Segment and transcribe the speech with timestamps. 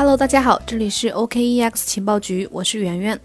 [0.00, 3.20] Hello，大家好，这里是 OKEX 情报局，我是圆圆。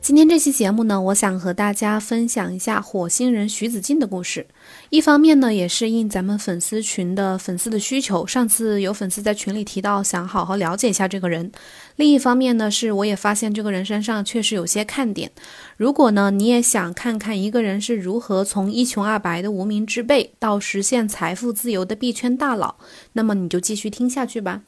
[0.00, 4.46] 今天这期节目呢，我想和大家分享一下火星人徐子静的故事。
[4.90, 11.50] 一方面呢，也是应咱们粉丝群的粉丝的需求，上次有粉丝在群里提到想好好了解一下这个人。
[11.96, 15.32] 另一方面呢，是我也发现这个人身上确实有些看点。
[15.76, 22.76] 如果呢，你也想看看一个人是如何从一穷二白的无名之辈到实现财富自由的币圈大佬，
[23.14, 24.62] 那么你就继续听下去吧。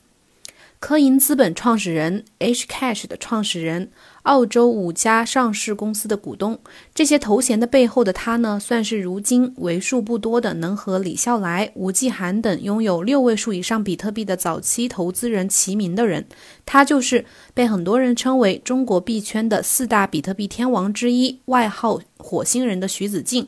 [0.82, 3.92] 科银资本创始人，Hcash 的创始人，
[4.24, 6.58] 澳洲五家上市公司的股东，
[6.92, 16.26] 这些头衔的背后的他呢，算是如今为数不多的能和李笑来、吴继寒等拥有六位数以上比特币的早期投资人齐名的人。
[16.66, 17.24] 他就是
[17.54, 23.46] 被很多人称为中国币圈的四大比特币天王之一，外号“火星人”的徐子敬。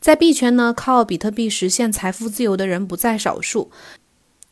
[0.00, 3.70] 在币圈呢，靠比特币实现财富自由的人不在少数。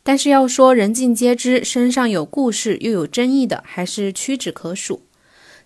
[0.09, 5.03] 但是要说人尽皆知，身上有故事又有争议的，还是屈指可数。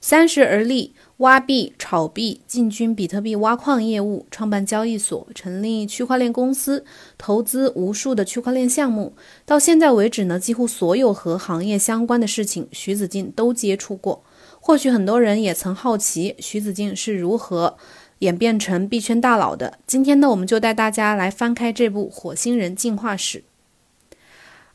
[0.01, 6.83] 三十而立，挖币、炒币，进军比特币挖矿业务，创办交易所，成立区块链公司，
[7.17, 9.13] 投资无数的区块链项目。
[9.45, 14.25] 到现在为止呢，几乎所有和行业相关的事情，徐子敬都接触过。
[14.59, 17.77] 或许很多人也曾好奇，徐子敬是如何
[18.19, 19.79] 演变成币圈大佬的。
[19.87, 23.39] 今天呢，我们就带大家来翻开这部《火星人进化史》。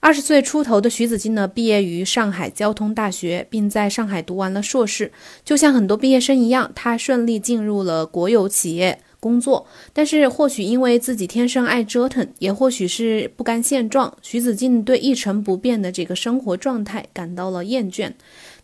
[0.00, 5.10] 二十岁出头的徐子敬呢，毕业于上海交通大学，并在上海读完了硕士。
[5.44, 9.66] 就像很多毕业生一样，他顺利进入了国有企业工作。
[9.92, 18.12] 但是，或许因为自己天生爱折腾，也或许是不甘现状，徐子敬对一成不变的这个生活状态感到了厌倦。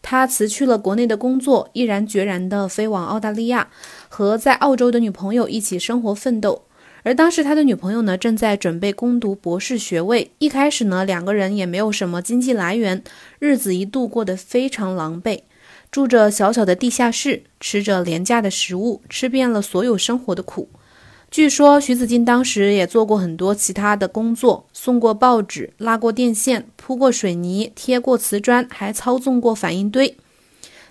[0.00, 3.68] 他辞去了国内的工作，毅然决然地飞往澳大利亚，
[4.08, 6.63] 和在澳洲的女朋友一起生活奋斗。
[7.04, 10.30] 而当时他的女朋友呢，正在准备攻读博士学位。
[10.38, 13.04] 一开始呢，两个人也没有什么经济来源，
[13.38, 15.42] 日子一度过得非常狼狈，
[15.90, 20.70] 住着小小的地下室，吃着廉价的食物，吃遍了所有生活的苦。
[21.30, 30.16] 据说徐子敬当时也做过很多其他的工作，送过报纸，拉过电线，铺过水泥，贴过瓷砖，还操纵过反应堆。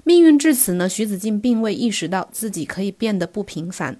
[0.03, 3.97] 命运至此呢，徐子敬并未意识到自己可以变得不平凡。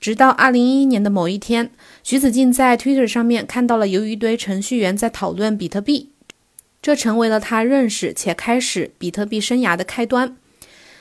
[0.00, 1.70] 直到二零一一年的某一天，
[2.02, 6.08] 徐子敬在 Twitter 上面看到了有一堆程序员在讨论比特币，
[6.80, 10.36] 这成为了他认识且开始比特币生涯的开端。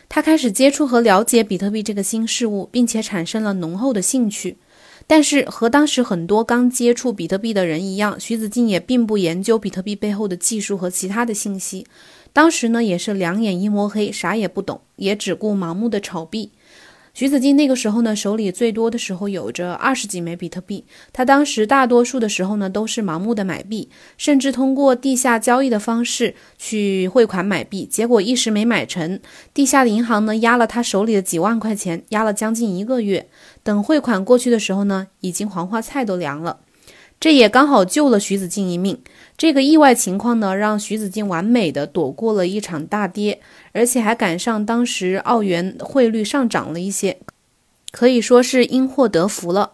[0.09, 4.57] 他开始接触和了解比特币这个新事物，并且产生了浓厚的兴趣。
[5.07, 11.88] 但是和当时很多刚接触比特币的人一样，徐子敬也并不研究比特币背后的技术和其他的信息。
[12.33, 16.51] 当时呢，也是两眼一抹黑，啥也不懂，也只顾盲目的炒币。
[17.19, 20.85] 徐子敬那个时候呢，手里最多的时候有着二十几枚比特币。
[21.12, 27.85] 他当时大多数的时候呢，都是盲目的买币，甚至通过地下交易的方式去汇款买币。
[27.85, 29.19] 结果一时没买成，
[29.53, 33.28] 地下的银行呢压了他手里的几万块钱，压了将近一个月。
[33.63, 36.62] 等汇款过去的时候呢，已经黄花菜都凉了。
[37.19, 38.97] 这也刚好救了徐子敬一命。
[39.38, 43.41] 这个意外情况呢，让徐子敬完美的躲过了一场大跌，
[43.74, 47.18] 而且还赶上当时澳元汇率上涨了一些，
[47.91, 49.74] 可以说是因祸得福了。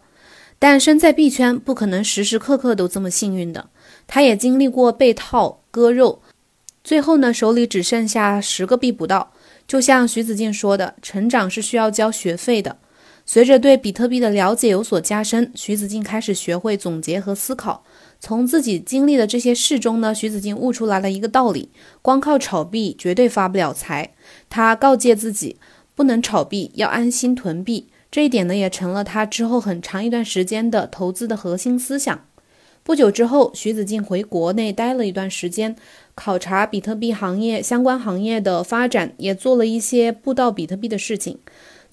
[0.57, 3.69] 但身在币圈，不可能时时刻刻都这么幸运的。
[4.07, 6.21] 他也经历过被套、割肉，
[6.83, 9.31] 最后呢，手里只剩下十个币不到。
[9.67, 12.77] 就像徐子敬说的，成长是需要交学费的。
[13.25, 17.83] 随着对比特币的了解有所加深，徐子敬开始学会总结和思考。
[18.19, 21.69] 从自己经历的这些事中呢，徐子敬悟出来了一个道理：
[22.01, 24.13] 光靠炒币绝对发不了财。
[24.49, 25.57] 他告诫自己，
[25.95, 27.87] 不能炒币，要安心囤币。
[28.11, 32.25] 这一点呢，也成了他之后很长一段时间的投资的核心思想。
[32.83, 35.75] 不久之后，徐子敬回国内待了一段时间，
[36.13, 41.39] 考察比特币行业相关行业的发展，也做了一些布道比特币的事情。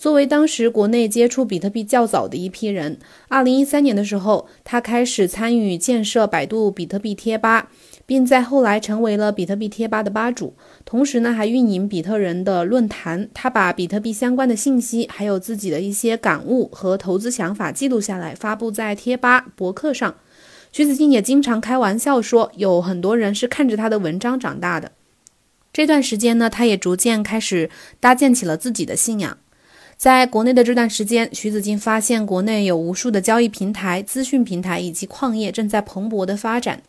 [0.03, 2.99] 作为当时国内接触比特币较早的一批人，
[3.29, 7.71] 二零一三年的时候，他开始参与建设百度比特币贴吧，
[8.05, 10.57] 并在后来成为了比特币贴吧的吧主。
[10.85, 13.29] 同时呢，还运营比特人的论坛。
[13.33, 20.17] 他把比特币相关的信息，还有自己的一些感悟和投资想法记录下来，发布在贴吧博客上。
[20.73, 24.91] 徐子敬也经常开玩笑说，有很多人是看着他的文章长大的。
[25.73, 27.71] 这段时间呢，他也逐渐开始
[28.01, 29.39] 搭建起了自己的信仰。
[30.03, 36.83] 在国内的这段时间，徐子敬发现国内有无数的交易平台、资讯平台以及矿业正在蓬勃的发展。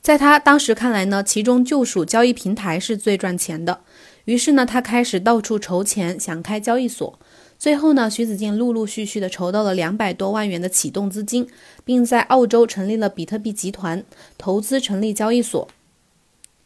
[0.00, 3.80] 在他当时看来呢，其中就属交易平台是最赚钱的。
[4.26, 7.18] 于是呢，他开始到处筹钱，想开交易所。
[7.58, 11.48] 最后呢，徐子敬陆陆续续的筹到了两百多万元的启动资金，
[11.84, 14.04] 并在澳洲成立了比特币集团，
[14.38, 15.66] 投资成立交易所。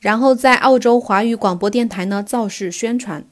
[0.00, 3.25] 然后在澳洲华语广播电台呢造势宣传。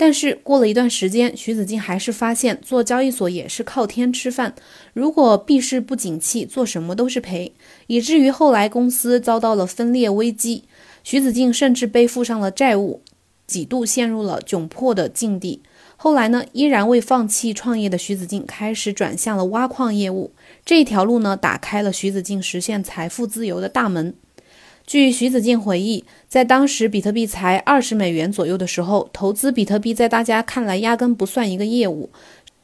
[0.00, 4.54] 但是过了一段时间，徐子敬还是发现做交易所也是靠天吃饭，
[4.94, 7.52] 如果币市不景气，做什么都是赔，
[7.88, 10.62] 以至于后来公司遭到了分裂危机，
[11.02, 13.02] 徐子敬甚至背负上了债务，
[13.48, 15.62] 几度陷入了窘迫的境地。
[15.96, 20.30] 后来呢，依然未放弃创业的徐子敬开始转向了挖矿业务，
[20.64, 24.14] 这一条路呢，打开了徐子敬实现财富自由的大门。
[24.88, 32.08] 据徐子敬回忆，在当时比特币才二十美元左右的时候，投资比特币在大家看来压根不算一个业务，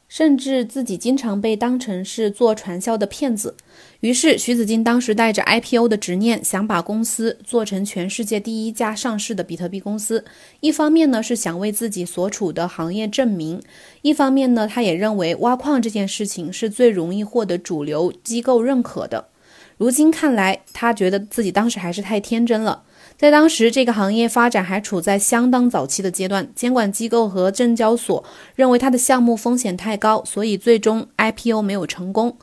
[0.07, 3.55] 甚至自己经常被当成是做传销的骗子。
[3.99, 10.25] 于是，徐子敬当时带着 IPO 的执念，想把公司做成全世界第一家上市的比特币公司。
[10.61, 13.59] 一方面呢，是想为自己所处的行业证明；
[14.01, 19.27] 一方面呢，他也认为挖矿这件事情是最容易获得主流机构认可的。
[19.77, 22.83] 如今看来，他觉得自己当时还是太天真了。
[23.17, 28.23] 在当时，这个行业发展还处在相当早期的阶段，监管机构和证交所
[28.55, 32.37] 认为他的项目风险太高，所以最终 IPO 没有成功。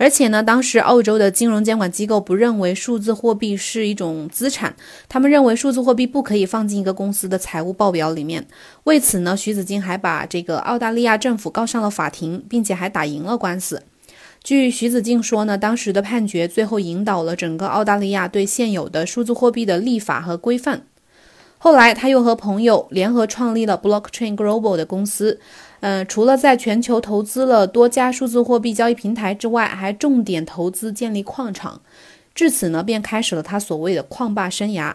[0.00, 4.76] 而且呢，当时澳洲的金融监管机构不认为数字货币是一种资产，
[5.08, 8.46] 他们认为数字货币不可以放进一个公司的财务报表里面。
[8.84, 13.82] 为此呢，徐子金还把这个澳大利亚政府告上了法庭，并且还打赢了官司。
[14.48, 20.86] 据徐子敬说呢，当时的判决最后引导了整个澳大利亚对现有的数字货币的立法和规范。
[21.58, 25.38] 后来，他又和朋友联合创立了 Blockchain Global 的公司。
[25.80, 31.82] 嗯，除了在全球投资了多家数字货币交易平台之外，还重点投资建立矿场。
[32.34, 34.94] 至此呢，便开始了他所谓的矿霸生涯。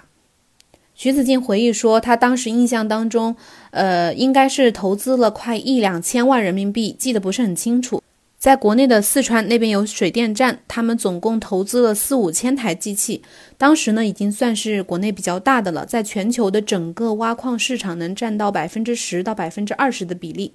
[0.96, 3.36] 徐子敬回忆说，他当时印象当中，
[3.70, 8.02] 呃，应该是投资了快一两千万人民币，记得不是很清楚。
[8.44, 13.24] 在国内的四川那边有水电站，他们总共投资了四五千台机器，
[13.58, 20.52] 当时呢已经算是国内比较大的了，在全球的整个挖矿市场能占到百分之十到百分之二十的比例。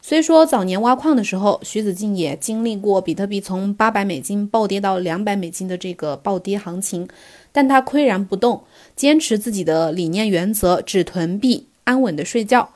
[0.00, 7.06] 虽说早年挖矿的时候，徐子敬也经历过比特币从八百美金暴跌到两百美金的这个暴跌行情，
[7.52, 8.62] 但他岿然不动，
[8.96, 12.70] 坚持自己的理念原则，只囤币，安稳的睡觉。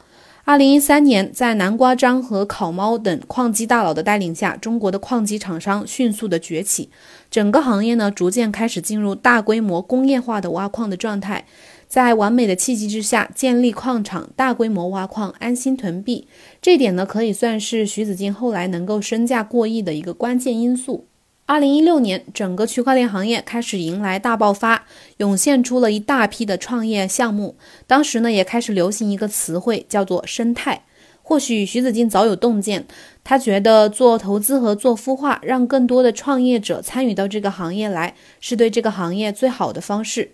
[0.47, 6.91] 二零一三年，在南瓜章和烤猫等矿机大佬的带领下，中国的矿机厂商迅速的崛起，
[7.31, 11.47] 整个行业呢逐渐开始进入大规模工业化的挖矿的状态。
[11.89, 16.29] 在完美的契机之下，建立矿场，大规模挖矿，安心囤币，
[16.61, 21.07] 这点呢可以算是徐子敬后来能够身价过亿的一个关键因素。
[21.47, 24.87] 二零一六年，整个区块链行业开始迎来大爆发，
[25.19, 27.57] 涌现出了一大批的创业项目。
[27.87, 30.85] 当时呢，也开始流行一个词汇，叫做“生态”。
[31.23, 32.87] 或许徐子敬早有洞见，
[33.23, 40.31] 他觉得做投资和做孵化，让更多的创业者参与到这个行业来，是对这个行业最好的方式。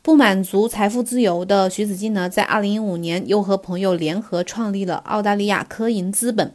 [0.00, 6.54] 不满足财富自由的徐子敬呢，在二零一五年又和朋友联合创立了澳大利亚科银资本。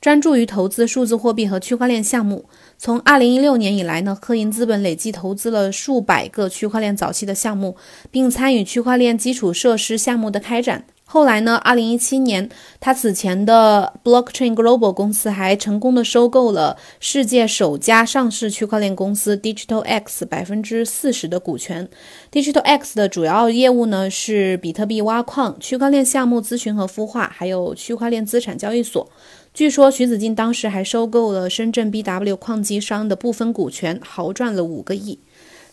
[0.00, 2.46] 专注于投资数字货币和区块链项目。
[2.82, 7.76] 从二零一六年以来呢，科银资本累计投资了数百个区块链早期的项目，
[8.10, 10.86] 并参与区块链基础设施项目的开展。
[11.04, 12.48] 后来呢，二零一七年，
[12.78, 21.86] 他此前的 Blockchain Global 公司还成功的收购了世界首家上市区块链公司 Digital X 百分之四十的股权。
[22.32, 29.06] Digital X 的主要业务呢是比特币挖矿、区块链项目咨询和孵化，还有区块链资产交易所。
[29.52, 35.18] 据说徐子敬当时还收购了深圳 BW 矿机商的部分股权，豪赚了五个亿。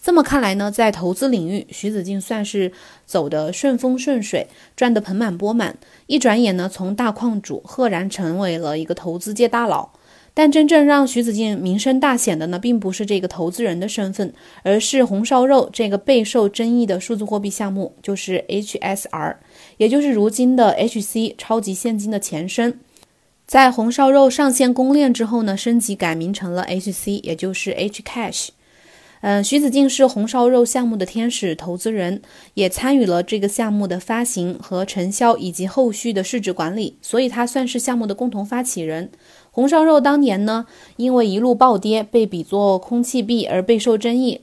[0.01, 2.71] 这么看来呢，在投资领域，徐子敬算是
[3.05, 5.77] 走得顺风顺水，赚得盆满钵满。
[6.07, 9.89] 一转眼呢，从大矿主赫然成为了一个投资界大佬。
[10.33, 19.35] 但真正让徐子敬名声大显的呢，并不是这个投资人的身份，而是红烧肉这个备受争议的数字货币项目，就是 HSR，
[19.77, 22.79] 也就是如今的 HC 超级现金的前身。
[23.47, 28.49] 在红烧肉上线公链之后呢，升级改名成了 HC，也就是 Hcash。
[29.21, 32.21] 嗯，徐子敬是红烧肉项目的天使投资人，
[32.55, 39.09] 也参与了这个项目的发行和承销以及后续的市值管理，所以他算是项目的共同发起人。
[39.49, 40.65] 红烧肉当年呢，
[40.97, 44.41] 因为一路暴跌，被比作空气币而备受争议。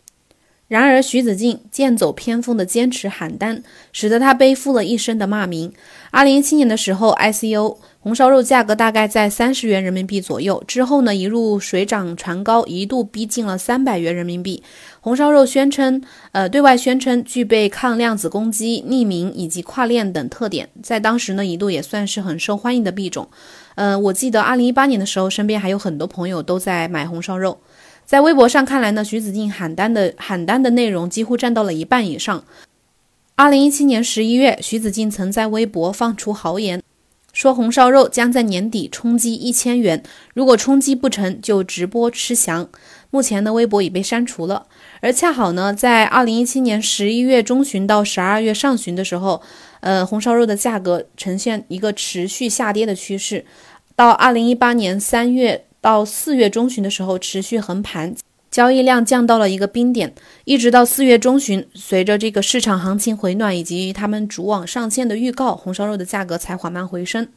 [0.67, 5.73] 然而，徐子敬剑走偏锋的坚持喊单，使得他背负了一身的骂名。
[6.11, 14.63] 二零一七年的时候，ICO 红烧肉价格大概在三十元人民币左右，之后呢一路水涨船高，一度逼近了三百元人民币。
[15.01, 16.03] 红烧肉宣称，
[16.33, 23.29] 呃，对外宣称具备抗量子攻击、匿名以及跨链等特点，在当时呢一度也算是很受欢迎的币种。
[23.75, 27.59] 呃，我记得二零一八年的时候，身边还有很多朋友都在买红烧肉。
[28.05, 32.45] 在微博上看来呢，徐子敬喊单的喊单的内容几乎占到了一半以上。
[33.35, 36.81] 二零一七年十一月，徐子静曾在微博放出豪言，
[37.33, 40.03] 说红烧肉将在年底冲击一千元，
[40.35, 42.69] 如果冲击不成就直播吃翔。
[43.11, 44.67] 目前呢，微博已被删除了。
[45.01, 49.41] 而恰好呢，在二零一七年十一月中旬到十二月上旬的时候，
[49.81, 53.45] 呃，红烧肉的价格呈现一个持续下跌的趋势，
[53.97, 58.17] 到二零一八年三月到四月中旬的时候持续横盘，
[58.51, 60.15] 交易量降到了一个冰点，
[60.47, 67.29] 一直到四月中旬，随着这个市场行情回暖以及他们主网上线的预告，红烧肉的价格才缓慢回升。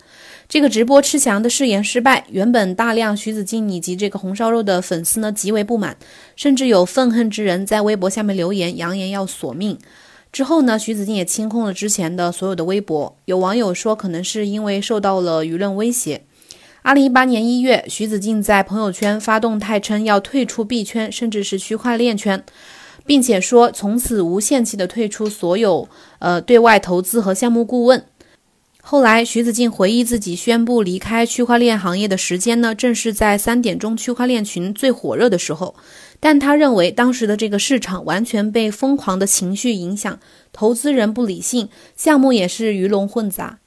[0.48, 5.98] 这个直播吃翔的誓言失败，原本大量徐子静以及这个红烧肉的粉丝呢极为不满，
[6.38, 9.78] 甚至有愤恨之人在微博下面留言，扬言要索命。
[10.32, 13.18] 之后呢，徐子静也清空了之前的所有的微博。
[13.26, 16.22] 有网友说，可能是因为受到了舆论威胁。
[16.88, 22.42] 二零一八年一月，徐子静在朋友圈发动态称要退出币圈，甚至是区块链圈，
[23.06, 25.90] 并且说从此无限期的退出所有
[26.20, 28.06] 呃对外投资和项目顾问。
[28.82, 35.76] 后来，徐子静回忆自己宣布离开区块链行业的时间呢，正是在三点钟区块链群最火热的时候。
[36.22, 40.18] 但他认为，当时的这个市场完全被疯狂的情绪影响，
[40.54, 41.68] 投资人不理性，
[41.98, 43.60] 项目也是鱼龙混杂。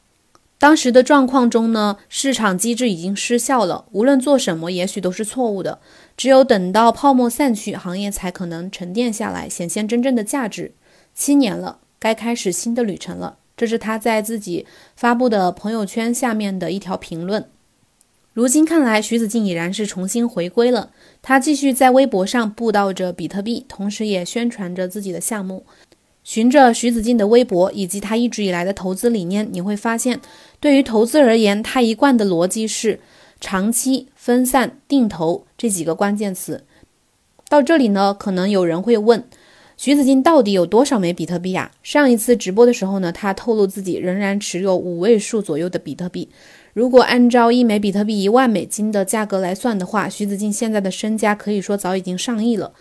[0.60, 5.78] 当时的状况中呢，市场机制已经失效了，无论做什么，也许都是错误的。
[6.18, 10.74] 只有等到泡沫散去，行业才可能沉淀下来，显现真正的价值。
[11.14, 13.38] 七年了，该开始新的旅程了。
[13.56, 17.46] 这是他在自己发布的朋友圈下面的一条评论。
[18.34, 20.90] 如今看来，徐子静已然是重新回归了。
[21.22, 25.64] 他继续在微博上布道着比特币，同时也宣传着自己的项目。
[26.30, 30.20] 循着徐子静的微博以及他一直以来的投资理念，你会发现，
[30.60, 33.00] 对于投资而言，他一贯的逻辑是
[33.40, 36.62] 长期、分散、定投这几个关键词。
[37.48, 39.24] 到这里呢，可能有人会问。
[39.76, 41.72] 徐子静到底有多少枚比特币啊？
[41.82, 46.28] 上一次直播的时候呢，他透露自己仍然持有五位数左右的比特币。
[46.74, 52.72] 如果按照一枚比特币一万美金的价格来算的话，徐子静现在的身家可以说早已经上亿了。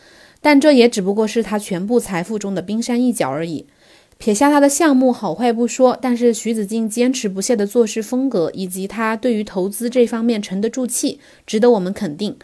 [0.42, 3.66] 但这也只不过是他全部财富中的冰山一角而已。
[4.18, 12.36] 撇下他的项目好坏不说，但是徐子静坚持不懈的做事风格，以及他对于投资这方面沉得住气，值得我们肯定。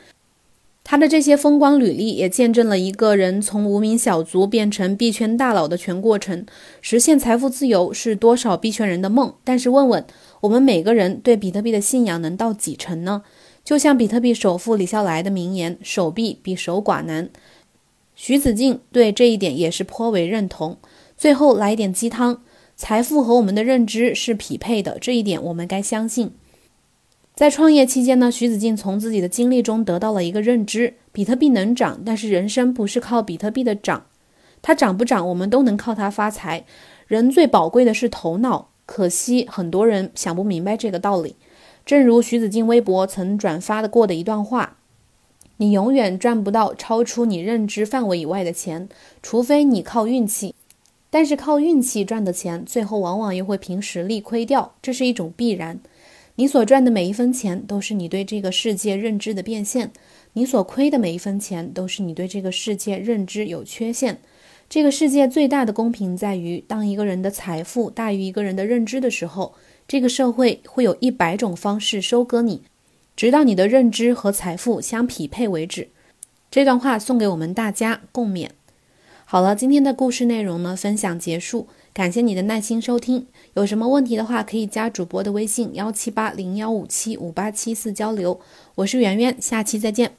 [0.85, 6.45] 他的这些风光履历也见证了一个人从无名小卒变成币圈大佬的全过程。
[6.79, 10.05] 实现财富自由是多少币圈人的梦，但是问问
[10.41, 13.23] 我们每个人对比特币的信仰能到几成呢？
[13.65, 17.29] 就像比特币首富李笑来的名言：“守币比守寡难。”
[18.15, 20.77] 徐子静对这一点也是颇为认同。
[21.17, 22.41] 最后来一点鸡汤：
[22.75, 26.31] 财富和我们的认知是匹配的，这一点我们该相信。
[27.33, 34.05] 在创业期间呢，徐子静从自己的经历中得到了一个认知：比特币能涨，但是人生不是靠比特币的涨，
[34.61, 36.65] 它涨不涨，我们都能靠它发财。
[37.07, 41.35] 人最宝贵的是头脑，可惜很多人想不明白这个道理。
[41.85, 44.77] 正如徐子静微博曾转发的过的一段话：
[45.57, 48.89] 你永远赚不到超出你认知范围以外的钱，
[49.21, 50.53] 除非你靠运气。
[51.09, 55.79] 但是靠运气赚的钱，最后往往又会凭实力亏掉，这是一种必然。
[56.35, 59.91] 你所赚的每一分钱都是你对这个世界认知的变现，
[60.33, 64.19] 你所亏的每一分钱都是你对这个世界认知有缺陷。
[64.67, 69.53] 这个世界最大的公平在于，当一个人的财富大于一个人的认知的时候，
[69.87, 72.63] 这个社会会有一百种方式收割你，
[73.15, 75.89] 直到你的认知和财富相匹配为止。
[76.51, 78.49] 这段话送给我们大家共勉。
[79.25, 81.67] 好了，今天的故事内容呢，分享结束。
[81.93, 88.39] 感谢你的耐心收听，有什么问题的话可以加主播的微信幺七八零幺五七五八七四交流。
[88.75, 90.11] 我是圆圆，下期再见。